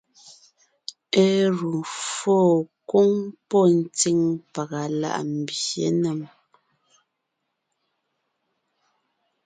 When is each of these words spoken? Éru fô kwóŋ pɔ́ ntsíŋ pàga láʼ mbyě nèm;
Éru 1.25 1.71
fô 2.13 2.37
kwóŋ 2.89 3.11
pɔ́ 3.49 3.63
ntsíŋ 3.79 4.19
pàga 4.53 4.81
láʼ 5.01 5.17
mbyě 5.37 5.87
nèm; 6.01 6.19